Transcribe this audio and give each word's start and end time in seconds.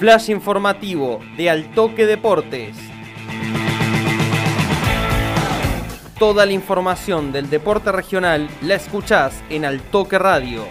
Flash 0.00 0.30
informativo 0.30 1.20
de 1.36 1.50
Altoque 1.50 2.06
Deportes. 2.06 2.76
Toda 6.18 6.46
la 6.46 6.52
información 6.52 7.32
del 7.32 7.48
deporte 7.50 7.92
regional 7.92 8.48
la 8.62 8.74
escuchás 8.74 9.42
en 9.50 9.64
Altoque 9.64 10.18
Radio. 10.18 10.64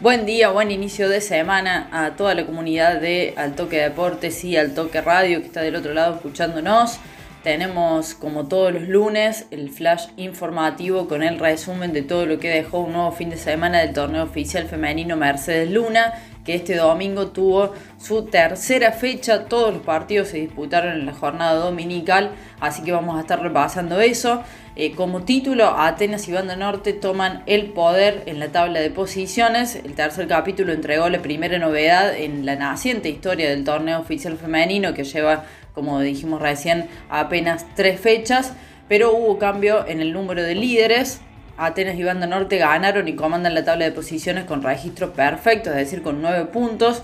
Buen 0.00 0.26
día, 0.26 0.50
buen 0.50 0.70
inicio 0.70 1.08
de 1.08 1.20
semana 1.20 1.88
a 1.90 2.16
toda 2.16 2.34
la 2.34 2.46
comunidad 2.46 3.00
de 3.00 3.34
Altoque 3.36 3.78
Deportes 3.78 4.44
y 4.44 4.56
Altoque 4.56 5.00
Radio 5.00 5.40
que 5.40 5.46
está 5.46 5.60
del 5.60 5.76
otro 5.76 5.94
lado 5.94 6.14
escuchándonos. 6.16 7.00
Tenemos 7.42 8.14
como 8.14 8.48
todos 8.48 8.72
los 8.72 8.88
lunes 8.88 9.46
el 9.52 9.70
flash 9.70 10.08
informativo 10.16 11.06
con 11.06 11.22
el 11.22 11.38
resumen 11.38 11.92
de 11.92 12.02
todo 12.02 12.26
lo 12.26 12.40
que 12.40 12.48
dejó 12.48 12.80
un 12.80 12.94
nuevo 12.94 13.12
fin 13.12 13.30
de 13.30 13.36
semana 13.36 13.78
del 13.78 13.92
torneo 13.92 14.24
oficial 14.24 14.66
femenino 14.66 15.16
Mercedes 15.16 15.70
Luna, 15.70 16.14
que 16.44 16.56
este 16.56 16.74
domingo 16.74 17.28
tuvo 17.28 17.74
su 17.96 18.24
tercera 18.24 18.90
fecha. 18.90 19.44
Todos 19.44 19.72
los 19.72 19.82
partidos 19.82 20.28
se 20.28 20.38
disputaron 20.38 20.94
en 20.94 21.06
la 21.06 21.12
jornada 21.12 21.54
dominical, 21.54 22.32
así 22.58 22.82
que 22.82 22.90
vamos 22.90 23.16
a 23.16 23.20
estar 23.20 23.40
repasando 23.40 24.00
eso. 24.00 24.42
Eh, 24.74 24.92
como 24.94 25.22
título, 25.22 25.66
Atenas 25.76 26.28
y 26.28 26.32
Banda 26.32 26.56
Norte 26.56 26.92
toman 26.92 27.42
el 27.46 27.66
poder 27.66 28.22
en 28.26 28.40
la 28.40 28.48
tabla 28.48 28.80
de 28.80 28.90
posiciones. 28.90 29.76
El 29.76 29.94
tercer 29.94 30.26
capítulo 30.26 30.72
entregó 30.72 31.08
la 31.08 31.20
primera 31.20 31.58
novedad 31.58 32.16
en 32.16 32.46
la 32.46 32.56
naciente 32.56 33.08
historia 33.08 33.48
del 33.50 33.64
torneo 33.64 34.00
oficial 34.00 34.36
femenino 34.36 34.94
que 34.94 35.04
lleva 35.04 35.44
como 35.78 36.00
dijimos 36.00 36.42
recién, 36.42 36.88
apenas 37.08 37.64
tres 37.76 38.00
fechas, 38.00 38.52
pero 38.88 39.14
hubo 39.14 39.38
cambio 39.38 39.86
en 39.86 40.00
el 40.00 40.12
número 40.12 40.42
de 40.42 40.56
líderes. 40.56 41.20
Atenas 41.56 41.96
y 41.96 42.02
Banda 42.02 42.26
Norte 42.26 42.58
ganaron 42.58 43.06
y 43.06 43.14
comandan 43.14 43.54
la 43.54 43.64
tabla 43.64 43.84
de 43.84 43.92
posiciones 43.92 44.44
con 44.44 44.60
registro 44.60 45.12
perfecto, 45.12 45.70
es 45.70 45.76
decir, 45.76 46.02
con 46.02 46.20
nueve 46.20 46.46
puntos. 46.46 47.02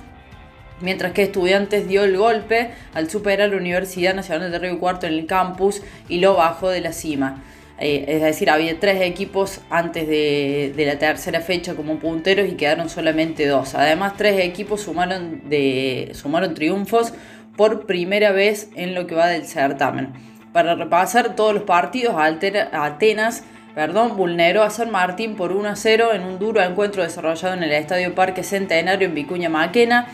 Mientras 0.81 1.12
que 1.12 1.22
Estudiantes 1.22 1.86
dio 1.86 2.03
el 2.03 2.16
golpe 2.16 2.72
al 2.94 3.08
superar 3.08 3.50
la 3.50 3.56
Universidad 3.58 4.12
Nacional 4.12 4.50
de 4.50 4.58
Río 4.58 4.81
Cuarto 4.81 5.06
en 5.06 5.12
el 5.12 5.27
campus 5.27 5.83
y 6.09 6.19
lo 6.19 6.34
bajó 6.34 6.69
de 6.69 6.81
la 6.81 6.92
cima. 6.92 7.44
Eh, 7.78 8.05
es 8.09 8.22
decir, 8.22 8.50
había 8.50 8.78
tres 8.78 9.00
equipos 9.03 9.61
antes 9.70 10.09
de, 10.09 10.72
de, 10.77 10.86
la 10.86 10.98
tercera 10.98 11.41
fecha 11.41 11.75
como 11.75 11.98
punteros 11.98 12.48
y 12.48 12.53
quedaron 12.53 12.88
solamente 12.88 13.47
dos. 13.47 13.75
Además, 13.75 14.14
tres 14.16 14.41
equipos 14.41 14.83
sumaron, 14.83 15.48
de, 15.48 16.11
sumaron 16.14 16.55
triunfos 16.55 17.12
por 17.56 17.86
primera 17.86 18.33
vez 18.33 18.70
en 18.74 18.94
lo 18.94 19.06
que 19.06 19.14
va 19.14 19.28
del 19.28 19.47
certamen. 19.47 20.12
Para 20.52 20.74
repasar 20.74 21.34
todos 21.34 21.55
los 21.55 21.64
partidos, 21.64 22.14
Atenas 22.16 23.44
perdón, 23.74 24.16
vulneró 24.16 24.62
a 24.62 24.70
San 24.70 24.91
Martín 24.91 25.34
por 25.34 25.52
1 25.52 25.69
a 25.69 25.77
0 25.77 26.12
en 26.14 26.22
un 26.22 26.38
duro 26.38 26.62
encuentro 26.62 27.02
desarrollado 27.02 27.55
en 27.55 27.64
el 27.64 27.72
Estadio 27.72 28.14
Parque 28.14 28.44
Centenario 28.44 29.08
en 29.08 29.14
Vicuña 29.14 29.48
Maquena. 29.48 30.06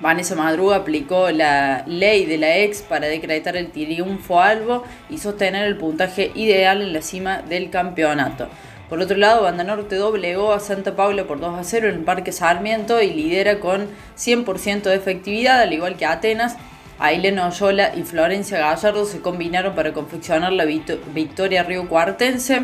Vanessa 0.00 0.34
Madruga 0.34 0.76
aplicó 0.76 1.30
la 1.30 1.84
ley 1.86 2.24
de 2.24 2.38
la 2.38 2.56
ex 2.56 2.80
para 2.80 3.06
decretar 3.06 3.54
el 3.56 3.70
triunfo 3.70 4.40
albo 4.40 4.82
y 5.10 5.18
sostener 5.18 5.66
el 5.66 5.76
puntaje 5.76 6.32
ideal 6.34 6.80
en 6.80 6.94
la 6.94 7.02
cima 7.02 7.42
del 7.42 7.68
campeonato. 7.68 8.48
Por 8.90 9.00
otro 9.00 9.16
lado, 9.16 9.44
Banda 9.44 9.62
Norte 9.62 9.94
doblegó 9.94 10.52
a 10.52 10.58
Santa 10.58 10.96
Paula 10.96 11.22
por 11.24 11.38
2 11.38 11.60
a 11.60 11.62
0 11.62 11.88
en 11.88 11.94
el 11.94 12.00
Parque 12.00 12.32
Sarmiento 12.32 13.00
y 13.00 13.12
lidera 13.12 13.60
con 13.60 13.86
100% 14.18 14.82
de 14.82 14.96
efectividad, 14.96 15.60
al 15.60 15.72
igual 15.72 15.96
que 15.96 16.06
Atenas. 16.06 16.56
Ailén 16.98 17.38
Oyola 17.38 17.94
y 17.94 18.02
Florencia 18.02 18.58
Gallardo 18.58 19.06
se 19.06 19.20
combinaron 19.20 19.76
para 19.76 19.92
confeccionar 19.92 20.52
la 20.52 20.64
victoria 20.64 21.62
río 21.62 21.88
cuartense. 21.88 22.62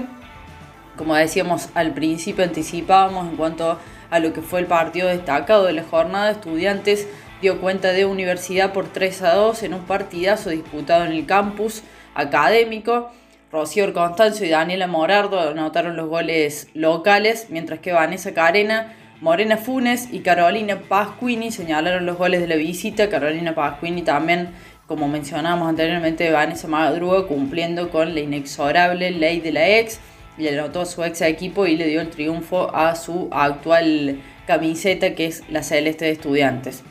Como 0.96 1.14
decíamos 1.14 1.68
al 1.74 1.94
principio, 1.94 2.42
anticipábamos 2.42 3.28
en 3.28 3.36
cuanto 3.36 3.78
a 4.10 4.18
lo 4.18 4.32
que 4.32 4.42
fue 4.42 4.58
el 4.58 4.66
partido 4.66 5.06
destacado 5.06 5.64
de 5.66 5.74
la 5.74 5.84
jornada, 5.84 6.32
Estudiantes 6.32 7.06
dio 7.40 7.60
cuenta 7.60 7.92
de 7.92 8.04
Universidad 8.04 8.72
por 8.72 8.88
3 8.88 9.22
a 9.22 9.34
2 9.34 9.62
en 9.62 9.74
un 9.74 9.84
partidazo 9.84 10.50
disputado 10.50 11.04
en 11.04 11.12
el 11.12 11.24
campus 11.24 11.84
académico. 12.16 13.12
Rocío 13.52 13.92
Constancio 13.92 14.44
y 14.44 14.50
Daniela 14.50 14.88
Morardo 14.88 15.38
anotaron 15.38 15.96
los 15.96 16.08
goles 16.08 16.68
locales, 16.74 17.46
mientras 17.48 17.78
que 17.78 17.92
Vanessa 17.92 18.34
Carena, 18.34 18.94
Morena 19.20 19.56
Funes 19.56 20.08
y 20.12 20.20
Carolina 20.20 20.80
Pasquini 20.88 21.52
señalaron 21.52 22.06
los 22.06 22.18
goles 22.18 22.40
de 22.40 22.48
la 22.48 22.56
visita. 22.56 23.08
Carolina 23.08 23.54
Pasquini 23.54 24.02
también, 24.02 24.50
como 24.88 25.06
mencionábamos 25.06 25.68
anteriormente, 25.68 26.30
Vanessa 26.30 26.66
Madruga 26.66 27.28
cumpliendo 27.28 27.90
con 27.90 28.14
la 28.14 28.20
inexorable 28.20 29.12
ley 29.12 29.40
de 29.40 29.52
la 29.52 29.68
ex. 29.68 30.00
Y 30.38 30.48
anotó 30.48 30.82
a 30.82 30.86
su 30.86 31.02
ex 31.02 31.22
equipo 31.22 31.66
y 31.66 31.76
le 31.76 31.86
dio 31.86 32.00
el 32.00 32.10
triunfo 32.10 32.74
a 32.74 32.94
su 32.94 33.28
actual 33.30 34.20
camiseta 34.46 35.14
que 35.14 35.26
es 35.26 35.44
la 35.48 35.62
celeste 35.62 36.04
de 36.04 36.10
estudiantes. 36.10 36.82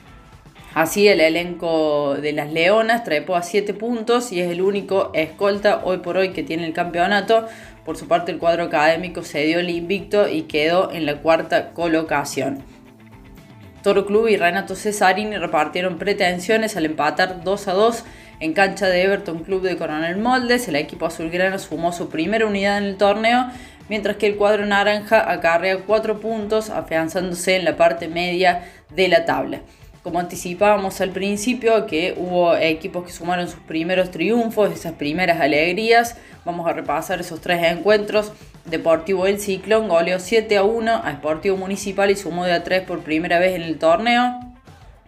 Así 0.75 1.07
el 1.07 1.21
elenco 1.21 2.15
de 2.15 2.33
las 2.33 2.51
Leonas 2.51 3.05
trepó 3.05 3.37
a 3.37 3.43
7 3.43 3.73
puntos 3.73 4.33
y 4.33 4.41
es 4.41 4.51
el 4.51 4.61
único 4.61 5.09
escolta 5.13 5.79
hoy 5.85 5.99
por 5.99 6.17
hoy 6.17 6.33
que 6.33 6.43
tiene 6.43 6.67
el 6.67 6.73
campeonato. 6.73 7.47
Por 7.85 7.95
su 7.95 8.09
parte 8.09 8.33
el 8.33 8.39
cuadro 8.39 8.65
académico 8.65 9.23
se 9.23 9.45
dio 9.45 9.59
el 9.59 9.69
invicto 9.69 10.27
y 10.27 10.41
quedó 10.41 10.91
en 10.91 11.05
la 11.05 11.21
cuarta 11.21 11.71
colocación. 11.71 12.61
Toro 13.83 14.05
Club 14.05 14.27
y 14.27 14.35
Renato 14.35 14.75
Cesarini 14.75 15.37
repartieron 15.37 15.97
pretensiones 15.97 16.75
al 16.75 16.87
empatar 16.87 17.45
2 17.45 17.67
a 17.69 17.73
2 17.73 18.03
en 18.41 18.51
cancha 18.51 18.87
de 18.87 19.01
Everton 19.03 19.45
Club 19.45 19.61
de 19.61 19.77
Coronel 19.77 20.17
Moldes. 20.17 20.67
El 20.67 20.75
equipo 20.75 21.05
azulgrana 21.05 21.57
sumó 21.57 21.93
su 21.93 22.09
primera 22.09 22.47
unidad 22.47 22.79
en 22.79 22.83
el 22.83 22.97
torneo, 22.97 23.49
mientras 23.87 24.17
que 24.17 24.27
el 24.27 24.35
cuadro 24.35 24.65
naranja 24.65 25.31
acarrea 25.31 25.77
4 25.77 26.19
puntos, 26.19 26.69
afianzándose 26.69 27.55
en 27.55 27.63
la 27.63 27.77
parte 27.77 28.09
media 28.09 28.65
de 28.93 29.07
la 29.07 29.23
tabla. 29.23 29.61
Como 30.05 30.19
anticipábamos 30.19 31.01
al 31.01 31.09
principio, 31.09 31.87
que 31.87 32.13
hubo 32.15 32.55
equipos 32.55 33.05
que 33.05 33.11
sumaron 33.11 33.47
sus 33.47 33.59
primeros 33.61 34.11
triunfos, 34.11 34.71
esas 34.71 34.93
primeras 34.93 35.41
alegrías. 35.41 36.15
Vamos 36.45 36.67
a 36.67 36.73
repasar 36.73 37.19
esos 37.21 37.41
tres 37.41 37.63
encuentros. 37.63 38.31
Deportivo 38.65 39.25
El 39.25 39.39
Ciclón 39.39 39.87
goleó 39.87 40.19
7 40.19 40.57
a 40.57 40.63
1 40.63 40.91
a 40.93 41.11
Sportivo 41.13 41.57
Municipal 41.57 42.11
y 42.11 42.15
sumó 42.15 42.45
de 42.45 42.53
a 42.53 42.63
3 42.63 42.83
por 42.83 42.99
primera 42.99 43.39
vez 43.39 43.55
en 43.55 43.63
el 43.63 43.79
torneo. 43.79 44.41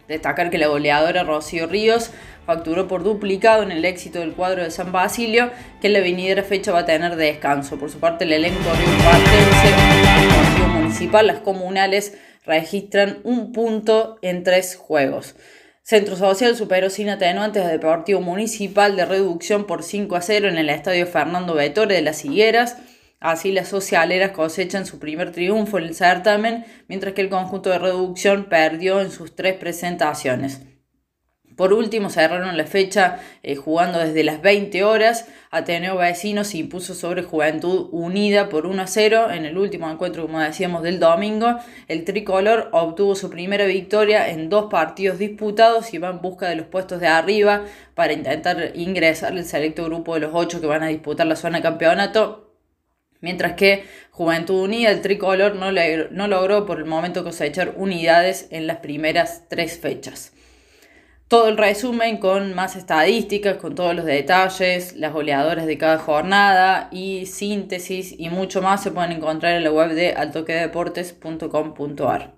Destacar 0.08 0.50
que 0.50 0.58
la 0.58 0.66
goleadora 0.66 1.22
Rocío 1.22 1.68
Ríos 1.68 2.10
facturó 2.44 2.88
por 2.88 3.04
duplicado 3.04 3.62
en 3.62 3.70
el 3.70 3.84
éxito 3.84 4.18
del 4.18 4.32
cuadro 4.32 4.64
de 4.64 4.72
San 4.72 4.90
Basilio, 4.90 5.52
que 5.80 5.86
en 5.86 5.92
la 5.92 6.00
venidera 6.00 6.42
fecha 6.42 6.72
va 6.72 6.80
a 6.80 6.86
tener 6.86 7.14
descanso. 7.14 7.78
Por 7.78 7.88
su 7.88 8.00
parte, 8.00 8.24
el 8.24 8.32
elenco 8.32 8.64
Deportivo 8.64 10.66
Municipal, 10.80 11.28
las 11.28 11.38
comunales 11.38 12.18
registran 12.48 13.20
un 13.22 13.52
punto 13.52 14.18
en 14.22 14.42
tres 14.42 14.74
juegos. 14.74 15.36
Centro 15.82 16.16
Social 16.16 16.56
superó 16.56 16.90
sin 16.90 17.08
atenuantes 17.08 17.64
a 17.64 17.68
Deportivo 17.68 18.20
Municipal 18.20 18.96
de 18.96 19.04
reducción 19.04 19.66
por 19.66 19.82
5 19.82 20.16
a 20.16 20.22
0 20.22 20.48
en 20.48 20.58
el 20.58 20.70
Estadio 20.70 21.06
Fernando 21.06 21.54
Betore 21.54 21.94
de 21.94 22.02
las 22.02 22.24
Higueras. 22.24 22.76
Así 23.20 23.52
las 23.52 23.68
socialeras 23.68 24.32
cosechan 24.32 24.86
su 24.86 24.98
primer 24.98 25.32
triunfo 25.32 25.78
en 25.78 25.84
el 25.84 25.94
certamen, 25.94 26.64
mientras 26.88 27.14
que 27.14 27.20
el 27.20 27.30
conjunto 27.30 27.70
de 27.70 27.78
reducción 27.78 28.48
perdió 28.48 29.00
en 29.00 29.10
sus 29.10 29.34
tres 29.34 29.54
presentaciones. 29.54 30.60
Por 31.58 31.72
último, 31.72 32.08
cerraron 32.08 32.56
la 32.56 32.66
fecha 32.66 33.18
eh, 33.42 33.56
jugando 33.56 33.98
desde 33.98 34.22
las 34.22 34.40
20 34.42 34.84
horas. 34.84 35.26
Ateneo 35.50 35.96
Vecino 35.96 36.44
se 36.44 36.58
impuso 36.58 36.94
sobre 36.94 37.24
Juventud 37.24 37.88
Unida 37.90 38.48
por 38.48 38.64
1 38.64 38.80
a 38.80 38.86
0 38.86 39.32
en 39.32 39.44
el 39.44 39.58
último 39.58 39.90
encuentro, 39.90 40.22
como 40.22 40.38
decíamos, 40.38 40.84
del 40.84 41.00
domingo. 41.00 41.58
El 41.88 42.04
tricolor 42.04 42.68
obtuvo 42.70 43.16
su 43.16 43.28
primera 43.28 43.64
victoria 43.64 44.28
en 44.28 44.48
dos 44.50 44.70
partidos 44.70 45.18
disputados 45.18 45.92
y 45.92 45.98
va 45.98 46.10
en 46.10 46.20
busca 46.20 46.48
de 46.48 46.54
los 46.54 46.66
puestos 46.66 47.00
de 47.00 47.08
arriba 47.08 47.64
para 47.96 48.12
intentar 48.12 48.70
ingresar 48.76 49.32
al 49.32 49.44
selecto 49.44 49.84
grupo 49.86 50.14
de 50.14 50.20
los 50.20 50.30
ocho 50.34 50.60
que 50.60 50.68
van 50.68 50.84
a 50.84 50.86
disputar 50.86 51.26
la 51.26 51.34
zona 51.34 51.60
campeonato. 51.60 52.54
Mientras 53.20 53.54
que 53.54 53.82
Juventud 54.12 54.62
Unida, 54.62 54.92
el 54.92 55.02
tricolor, 55.02 55.56
no 55.56 56.28
logró 56.28 56.66
por 56.66 56.78
el 56.78 56.84
momento 56.84 57.24
cosechar 57.24 57.74
unidades 57.76 58.46
en 58.52 58.68
las 58.68 58.76
primeras 58.76 59.48
tres 59.48 59.76
fechas. 59.80 60.34
Todo 61.28 61.48
el 61.48 61.56
resumen 61.58 62.16
con 62.16 62.54
más 62.54 62.74
estadísticas, 62.74 63.58
con 63.58 63.74
todos 63.74 63.94
los 63.94 64.06
detalles, 64.06 64.96
las 64.96 65.12
goleadoras 65.12 65.66
de 65.66 65.76
cada 65.76 65.98
jornada 65.98 66.88
y 66.90 67.26
síntesis 67.26 68.14
y 68.18 68.30
mucho 68.30 68.62
más 68.62 68.82
se 68.82 68.92
pueden 68.92 69.12
encontrar 69.12 69.52
en 69.52 69.64
la 69.64 69.70
web 69.70 69.90
de 69.90 70.14
altoquedeportes.com.ar. 70.14 72.32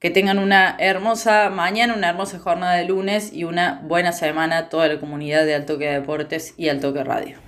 Que 0.00 0.10
tengan 0.10 0.40
una 0.40 0.74
hermosa 0.80 1.48
mañana, 1.48 1.94
una 1.94 2.08
hermosa 2.08 2.40
jornada 2.40 2.74
de 2.74 2.86
lunes 2.86 3.32
y 3.32 3.44
una 3.44 3.82
buena 3.84 4.10
semana 4.10 4.68
toda 4.68 4.88
la 4.88 4.98
comunidad 4.98 5.44
de 5.44 5.54
Altoque 5.54 5.86
Deportes 5.86 6.54
y 6.56 6.70
Altoque 6.70 7.04
Radio. 7.04 7.47